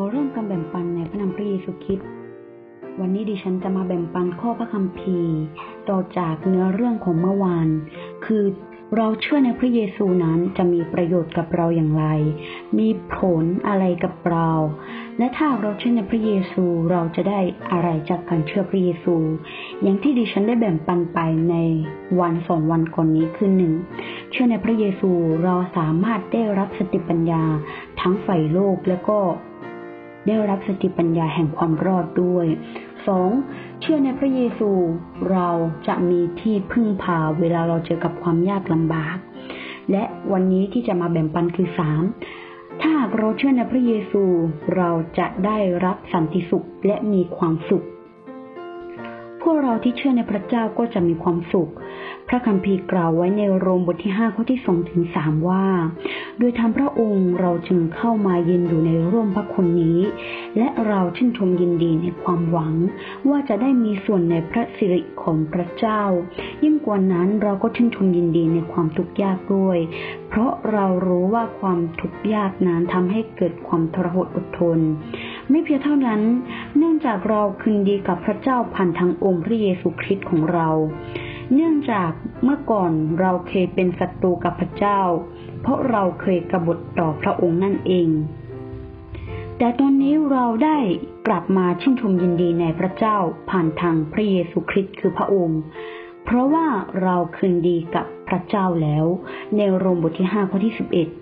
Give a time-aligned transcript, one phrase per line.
[0.00, 2.08] ขอเริ่มการแบ่งปันในพระนามพระเยซูคริสต์
[3.00, 5.38] วันนี้ดิฉันจะมาแบ่งปันข้อพระคัมภีร์
[5.90, 7.68] ต่อจากเนื้อเรื่องของเมื่อวาน
[8.24, 8.44] คือ
[8.96, 12.06] เราเชื่อในพระเยซูนั้นจะมีประโยชน์กับเราอย่างไร
[12.78, 14.50] มีผลอะไรกับเรา
[15.18, 17.40] และถ้าเราเชื่อในพระเยซูเราจะได้
[17.72, 19.14] อะไรจากการเชื่อพระเยซู
[19.82, 21.18] อย่างที่ดิฉันได้แบ่งปันไป
[21.50, 21.56] ใน
[22.20, 23.72] วันสองวันก่อนนี้คือหนึ่ง
[24.30, 25.10] เชื่อในพระเยซู
[25.44, 27.42] เราสามารถได้รับสติปัญญา
[28.00, 29.18] ทั้งฝ่ายโลกและก็
[30.28, 32.46] ได้รับสติปัญญาแห่งความรอดด้วย
[33.06, 33.30] สอง
[33.80, 34.70] เชื่อในพระเยซู
[35.30, 35.48] เรา
[35.88, 39.16] จะมีที่พึ่งพาเวลาเราเจอกับความยากลำบาก
[39.90, 42.02] และวันนี้ที่จะมาแบ่งปันคือสาม
[42.80, 44.22] ถ้าหากเราเชื่อในพระเยซู
[44.76, 47.84] เราจะได้รับสันติสุขและมีความสุข
[49.42, 51.70] พวกเราที่เชื่อในพระเจ้าก็จะมีความสุข
[52.28, 55.66] พระคัมภีร์กล่าวไว้ในโรมบทที่5ข้อที่2ถึง3ว่า
[56.38, 59.98] โดยทำพระองค์เราจึงเข้ามาเย็นอยู่ในร่มพระคุณนี้
[60.56, 62.74] และเราชื่นชมยินดีในความหวัง
[63.28, 66.02] ว่าจะได้มีส่วนในพระสิริของพระเจ้า
[66.64, 69.78] ยิ่งกว่านั้นเราก็ชื่นชมยินดีในความทุกข์ยากด้วย
[70.28, 74.78] เพราะเรารู้ว่าความทุกข์ยากนั้นทำให้เกิดความทรหดอดทน
[75.50, 76.20] ไม่เพียงเท่านั้น
[76.76, 80.68] เนื่องจากเราคืนดีกับพระเจ้าผ่านทางองค์พระเยซูคริสต์ของเรา
[81.54, 82.10] เนื่องจาก
[82.42, 85.00] เมื่อก่อนเราเคยเป็นศัตรูกับพระเจ้า
[85.60, 88.08] เพราะเราเคยกบฏต่อพระองค์นั่นเอง
[89.58, 90.78] แต่ตอนนี้เราได้
[91.26, 93.16] กลับมาชื่นชมยินดีในพระเจ้า
[93.50, 95.60] ผ่านทางพระเยซูคริสต์คือพระองค์
[96.24, 96.66] เพราะว่า
[97.02, 99.04] เราคืนดีกับพระเจ้าแล้ว
[99.56, 100.74] ในโรมบทที่5ข้อที่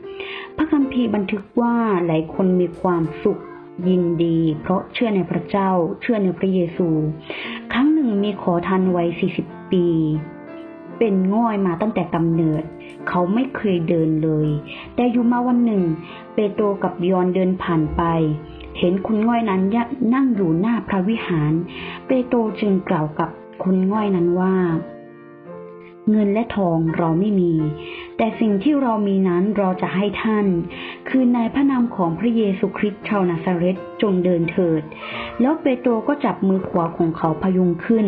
[0.04, 3.40] 11 พระคัมภีร์บันทึกว่าหลายคนมีความสุข
[3.88, 6.88] ยินดี เพราะเชื่อในพระเจ้า เชื่อในพระเยซู
[7.72, 9.86] ครั้งหนึ่งมีขอทานวัย40 ปี
[10.98, 12.62] เป็นง่อยมาตั้งแต่กำเนิด
[13.08, 14.48] เขาไม่เคยเดินเลย
[14.94, 15.82] แต่อยู่มาวันหนึ่ง
[16.34, 18.02] เปโตรกับยอนเดินผ่านไป
[18.78, 19.62] เห็นคุณง่อยนั้น
[20.14, 21.52] นั่งอยู่หน้าพระวิหาร
[22.06, 23.30] เปโตรจึงกล่าวกับ
[23.62, 24.54] คุณง่อยนั้นว่า
[26.10, 27.52] เงินและทองเราไม่มี
[28.18, 30.46] แต่สิ่งที่เรามีนั้นเราจะให้ท่าน
[31.08, 34.82] คือในพระนามของพระเยซูคริสต์ชาวนาซาเรตจงเดินเถิด
[35.40, 38.06] แล้วเปโตรก็จับมือขวาของเขาพยุงขึ้น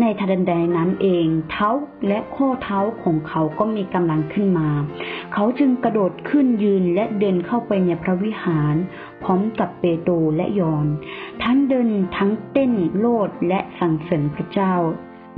[0.00, 1.70] ในทันใดนั้นเอง เท้า
[2.08, 4.68] และข้อเท้าของเขาก็มีกำลังขึ้นมา
[5.34, 8.74] เขาจึงกระโดดขึ้นยืนและเดินเข้าไปในพระวิหาร
[9.22, 10.86] พร้อมกับเปโตรและยอน
[11.42, 14.74] ทั้งเดินทั้งเต้นโลดและสรรเสริญพระเจ้า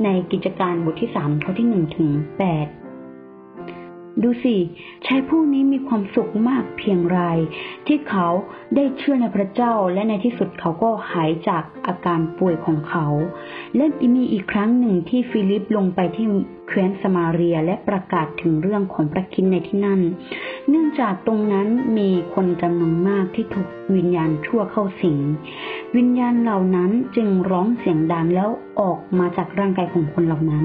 [0.05, 2.69] ในกิจการบทที่สามข้อที่หนึ่งถึงแปด
[4.23, 4.56] ดูสิ
[5.06, 7.21] ชายผู้นี้มีความสุขมากเพียงไร
[7.87, 8.28] ที่เขา
[8.75, 13.06] ได้เชื่อในพระเจ้าและในที่สุดเขาก็หายจากอาการป่วยของเขา
[13.77, 13.84] และ
[14.15, 16.27] มีอีกครั้งหนึ่งที่ฟิลิปลงไปที่
[16.69, 20.00] แคว้นสมาเรียและประกาศถึงเรื่องของพระคิดในที่นั่น
[20.69, 21.69] เนื่องจากตรงนั้น
[21.99, 25.19] มีคนจำนวนมากที่ถูกวิญญาณชั่วเข้าสิง
[25.97, 28.50] วิญญาณเหล่านั้นจึงร้องเสียงดังแล้ว
[28.81, 30.65] ออกมาจากร่างกายของคนเหล่านั้น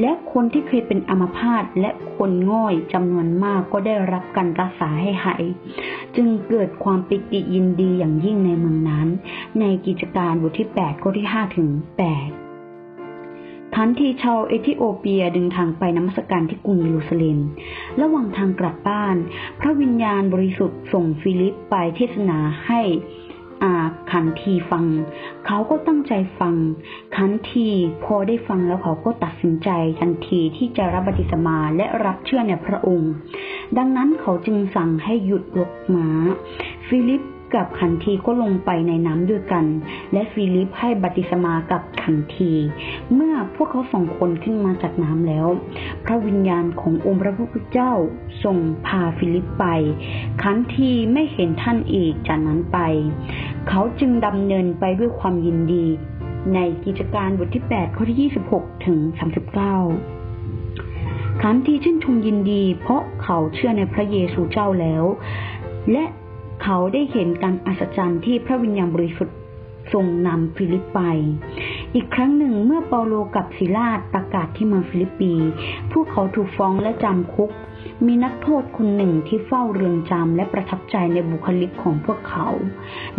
[0.00, 5.44] และคนที่เคยเป็นอัมพาตและคนง่อยจำนวนมากก็ได้รับการรักษาให้หาย
[6.16, 9.06] จึงเกิดความปิติยินดีอย่างยิ่งในเมืองนั้น
[9.60, 11.82] ในกิจการบทที่ 8 ข้อที่ 5 ถึง 8
[13.76, 17.38] ทันทีชาวเอธิโอเปียดึงทางไปนมัสการที่กรุงเยรูซาเล็ม
[18.00, 19.16] ระหว่างทางกลับบ้าน
[19.60, 22.80] พระวิญญาณบริสุทธิ์ส่งฟิลิปไปเทศนาให้
[23.62, 23.74] อา
[24.12, 24.84] ขันทีฟัง
[25.46, 26.54] เขาก็ตั้งใจฟัง
[27.16, 27.68] ขันที
[28.04, 33.12] พอได้ฟังแล้วเขาก็ตัดสินใจทันทีที่จะรับบัพติศมาและรับเชื่อในพระองค์
[33.76, 36.08] ดังนั้นเขาจึงสั่งให้หยุดรถม้า
[36.88, 37.22] ฟิลิป
[37.54, 39.64] กับขันทีก็ลงไปในน้ำด้วยกัน
[40.12, 42.52] และฟิลิปให้บัพติศมากับขันที
[43.14, 45.46] เมื่อพวกเขาสองคนขึ้นมาจากน้ำแล้ว
[46.04, 47.92] พระวิญญาณขององค์พระผู้เป็นเจ้า
[48.44, 49.64] ทรงพาฟิลิปไป
[50.42, 52.78] ขันทีไม่เห็นท่านอีกจากนั้นไป
[53.68, 55.86] เขาจึงดำเนินไปด้วยความยินดี
[56.54, 58.98] ในกิจการบทที่ 8 ข้อที่ 26 ถึง
[60.20, 65.04] 39ขันทีชื่นชมยินดี เพราะเขาเชื่อในพระเยซูเจ้าแล้ว
[65.92, 66.04] และ
[66.62, 69.36] เขาได้เห็นการอัศจรรย์ที่พระวิญญาณบริสุทธิ์
[69.92, 71.00] ทรงนำฟิลิปไป
[71.94, 75.32] อีกครั้งหนึ่งเมื่อเปาโลกับซิลาประกาศที่เมืองฟิลิปปี
[75.92, 77.50] พวกเขาถูกฟ้องและจำคุก
[78.06, 82.46] มีนักโทษคนหนึ่งที่เฝ้าเรือนจำและประทับใจในบุคลิกของพวกเขา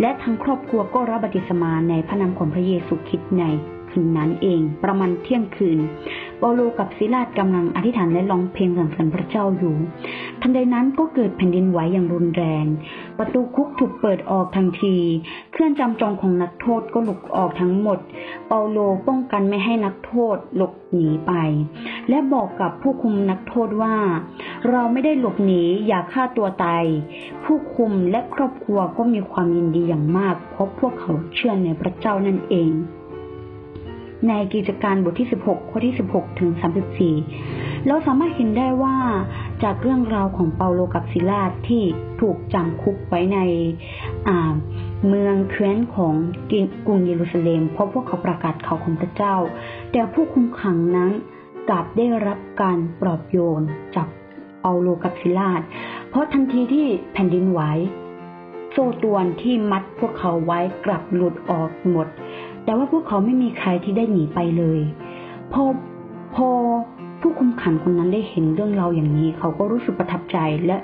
[0.00, 3.44] และทั้งครอบครัวก็รับบัติสมาในพระนามของพระเยซูคริสต์ใน
[3.90, 5.78] คืนนั้นเองประมาณเที่ยงคืน
[6.44, 9.76] เปาโลกับซิลาสกำลังอธิษฐานและร้องเพลงสรรเสริญพระเจ้าอยู่
[10.40, 12.64] ทันใดนั้นก็เกิดแผ่นดินไหวอย่างรุนแรง
[13.18, 14.96] ประตูคุกถูกเปิดออกทันที
[15.52, 17.98] เครื่องจำจองของนักโทษก็หลุดออกทั้งหมด
[18.48, 21.32] เปาโลป้องกันไม่ให้นักโทษหลบหนีไป
[22.08, 23.96] และบอกกับผู้คุมนักโทษว่า
[24.70, 26.84] เราไม่ได้หลบหนีอย่าฆ่าตัวตาย
[27.44, 32.72] ผู้คุมและครอบครัวก็มีความยินดีอย่างมาก เพราะพวกเขาเชื่อในพระเจ้านั่นเอง
[34.28, 36.50] ในกิจการบทที่ 16 ข้อที่ 16 ถึง
[37.20, 38.96] 34 เราสามารถเห็นได้ว่า
[39.62, 41.82] จากเรื่องราวของเปาโลกับซิลาสที่
[42.20, 43.38] ถูกจำคุกไว้ใน
[45.08, 46.14] เมืองเคว้นของ
[46.86, 49.36] กรุงเยรูซาเล็มเพราะพวกเขาประกาศข่าวของพระเจ้า
[49.92, 51.10] แต่ผู้คุมขังนั้น
[51.68, 53.62] กลับได้รับการปลอบโยน
[53.96, 54.08] จาก
[54.60, 55.62] เปาโลกับซิลาส
[56.08, 57.60] เพราะทันทีที่แผ่นดินไหว
[58.72, 62.08] โซ่ตรวนที่มัดพวกเขาไว้กลับหลุดออกหมด
[62.64, 64.80] แต่ว่าพวกเขาไม่มีใครที่ได้หนีไปเลย
[65.52, 65.62] พอ
[66.34, 66.48] พอ
[67.20, 70.76] ผู้คุมขังคนนั้นได้เห็นเรื่องเราอย่างนี้ เขาก็รู้สึกประทับใจและ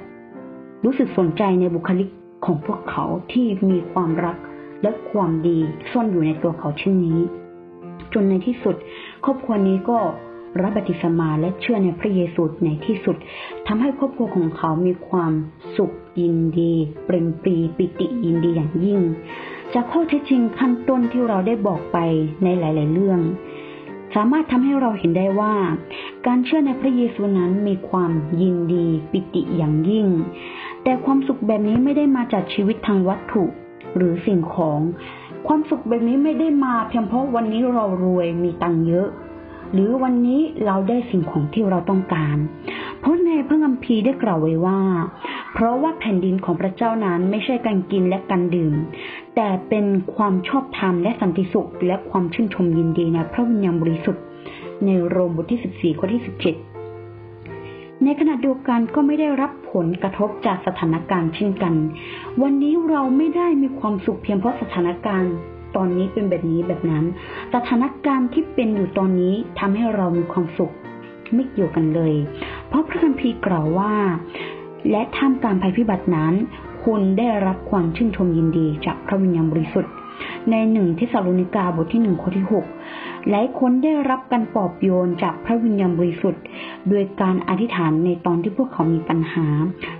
[0.84, 2.08] รู้สึกสนใจในบุคลิก
[2.44, 4.36] ของพวกเขาที่มีความรัก
[4.82, 5.58] และความดี
[5.90, 7.18] ซ่อนอยู่ในตัวเขาเช่นนี้
[8.12, 8.76] จนในที่สุด
[9.24, 9.98] ครอบครัวนี้ก็
[10.62, 13.16] รับบัติสมาและเชื่อในพระเยซูในที่สุด
[13.66, 15.32] ทำให้ครอบครัวของเขามีความ
[15.76, 15.90] สุข
[16.20, 16.72] ยินดี
[17.04, 19.00] เปรมปรีปิติยินดีอย่างยิ่ง
[19.74, 21.98] จากข้อเท็จจริงขั้นต้นที่เราได้บอกไป
[22.44, 23.20] ในหลาย ๆ เรื่อง
[24.14, 25.54] สามารถทำให้เราเห็นได้ว่า
[26.26, 28.12] การเชื่อในพระเยซูนั้นมีความ
[28.42, 30.06] ยินดีปิติอย่างยิ่ง
[30.84, 33.44] แต่ความสุขแบบนี้ไม่ได้มาจากชีวิตทางวัตถุ
[33.96, 34.80] หรือสิ่งของ
[35.46, 39.08] ความสุขแบบนี้ไม่ได้มาเพียงเพราะวันนี้เรารวยมีตังเยอะ
[39.72, 42.36] หรือวันนี้เราได้สิ่งของที่เราต้องการ
[43.00, 44.80] เพราะในพระคัมภีร์ได้กล่าวไว้ว่า
[45.54, 48.74] เพราะว่าแผ่นดินของพระเจ้านั้นไม่ใช่การกินและการดื่ม
[49.36, 54.24] แต่เป็นความชอบธรรมและสันติสุข และความชื่นชมยินดีในพระวิญญาณบริสุทธิ์
[54.84, 61.74] ในโรมบทที่ 14 ข้อที่ 17 ในขณะเดียวกันก็ไม่ได้รับผลกระทบจากสถานการณ์เช่นกัน
[62.42, 65.32] วันนี้เราไม่ได้มีความสุขเพียงเพราะสถานการณ์
[65.76, 67.04] ตอนนี้เป็นแบบนี้แบบนั้น
[67.54, 70.72] สถานการณ์ที่เป็นอยู่ตอนนี้ทำให้เรามีความสุข
[71.34, 72.14] ไม่เกี่ยวกันเลย
[72.68, 73.94] เพราะพระคัมภีร์กล่าวว่า
[74.90, 76.34] และท่ามกลางภัยพิบัตินั้น
[76.84, 79.92] คุณได้รับความชื่นชมยินดีจากพระวิญญาณบริสุทธิ์
[80.50, 82.66] ในหนึ่งที่ซาโลนิกาบทที่หนึ่งข้อที่หก
[83.28, 86.42] หลายคนได้รับการปลอบโยนจากพระวิญญาณบริสุทธิ์
[86.88, 89.46] โดยการอธิษฐานในตอนที่พวกเขามีปัญหา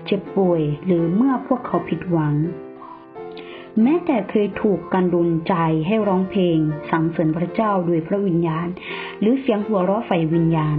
[0.06, 2.34] เจ็บป่วย หรือเมื่อพวกเขาผิดหวัง
[3.82, 5.54] แม้แต่เคยถูกกันดุลใจ
[5.86, 6.58] ให้ร้องเพลง
[6.90, 8.66] สรรเสริญพระเจ้าโดยพระวิญญาณ
[9.20, 10.78] หรือเสียงหัวเราะไฟวิญญาณ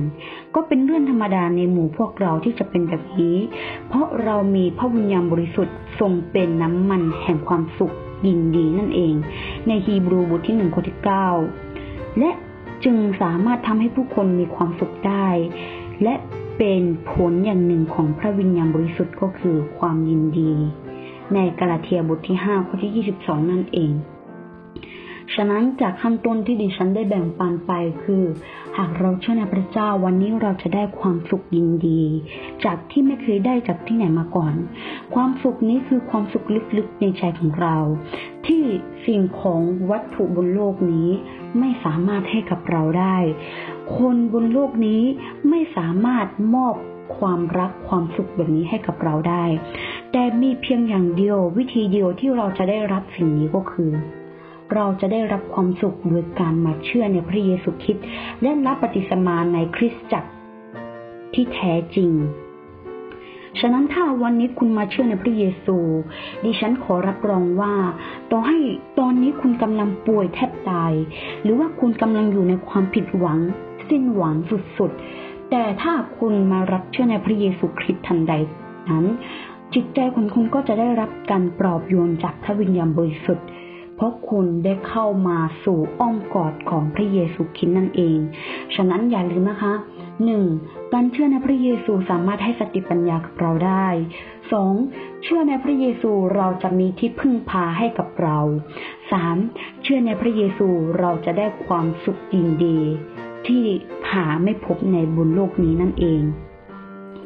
[0.56, 3.38] ก็เป็นเรื่องธรรมดาในหมู่พวกเราที่จะเป็นแบบนี้
[3.88, 7.96] เพราะเรามีพระวิญญาณบริสุทธิ์ทรงเป็นน้ำมันแห่งความสุข
[8.28, 9.14] ยินดีนั่นเอง
[9.68, 11.28] ในฮีบรูบทที่หนึ่งข้อที่เก้า
[12.20, 12.32] และ
[12.84, 15.28] จึงสามารถทำให้ผู้คนมีความสุขได้
[16.04, 16.16] และ
[16.58, 20.52] เป็นผลอย่างหนึ่งของพระวิญญาณบริสุทธิ์ก็คือความยินดี
[21.36, 23.94] ในกาลาเทียบทที่5ข้อที่ 22 นั่นเอง
[25.36, 27.72] ฉะนั้นจากขั้นต้นที่ดิฉันได้แบ่งปันไป
[28.04, 28.24] คือ
[28.78, 32.04] หากเราเชื่อในพระเจ้าวันนี้เราจะได้ความสุขยินดี
[32.66, 34.54] จากที่ไม่เคยได้จากที่ไหนมาก่อน
[35.14, 36.46] ความสุขนี้คือความสุข
[36.78, 37.78] ลึกๆในใจของเรา
[38.46, 38.64] ที่
[39.06, 41.10] สิ่งของวัตถุบนโลกนี้
[41.60, 43.18] ไม่สามารถให้กับเราได้
[43.98, 45.04] คนบนโลกนี้
[45.50, 46.76] ไม่สามารถมอบ
[47.18, 49.46] ความรักความสุขแบบนี้ให้กับเราได้
[50.12, 53.92] แต่มีเพียงอย่างเดียววิธีเดียวที่เราจะได้รับสิ่งนี้ก็คือ
[54.74, 58.06] เราจะได้รับความสุขโดยการมาเชื่อในพระเยซูคริสต์
[58.42, 60.30] และรับปฏิสมาในคริสตจักร
[61.34, 62.12] ที่แท้จริง
[63.60, 65.78] ฉะนั้นถ้าวันนี้คุณมาเชื่อในพระเยซู
[66.44, 67.74] ดิฉันขอรับรองว่า
[68.32, 68.58] ต่อให้
[69.00, 70.94] ตอนนี้คุณกำลังป่วยแทบตาย
[71.44, 73.40] หรือว่าคุณกำลังอยู่ในความผิดหวัง
[73.90, 74.36] สิ้นหวัง
[74.78, 78.34] สุดๆ แต่ถ้าคุณมารับเชื่อในพระเยซูคริสต์ทันใด
[78.90, 79.06] นั้น
[79.76, 83.48] จิตใจของคุณก็จะได้รับการปลอบโยนจากพระวิญญาณบริสุทธิ์
[83.96, 88.18] เพราะคุณได้เข้ามาสู่อ้อมกอดของพระเยซูคริสต์นั่นเอง
[88.76, 89.74] ฉะนั้นอย่าลืมนะคะ
[90.26, 90.44] หนึ่ง
[90.94, 93.88] การเชื่อในพระเยซูสามารถให้สติปัญญากับเราได้
[94.52, 94.74] สอง
[95.24, 98.40] เชื่อในพระเยซูเราจะมีที่พึ่งพาให้กับเรา
[99.12, 99.38] สาม
[99.84, 100.68] เชื่อในพระเยซู
[101.00, 102.80] เราจะได้ความสุขยินดี
[103.48, 103.64] ที่
[104.12, 106.24] หาไม่พบในบนโลกนี้นั่นเอง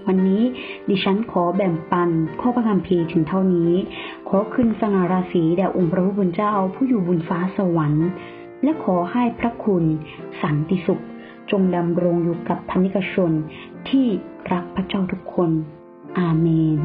[0.07, 0.43] วันนี้
[0.89, 2.09] ดิฉันขอแบ่งปัน
[2.39, 3.71] ข้อพระคัมภีร์ถึงเท่านี้
[4.29, 8.09] ขอขึ้นสง่าราศีแด่องค์พระผู้เป็นเจ้าผู้อยู่บนฟ้าสวรรค์
[8.63, 9.83] และขอให้พระคุณ
[10.41, 11.03] สันติสุข
[11.51, 13.31] จงดำรงอยู่กับธรรมิกชน
[13.89, 14.05] ที่
[14.51, 15.49] รักพระเจ้าทุกคน
[16.17, 16.47] อาเม
[16.77, 16.79] น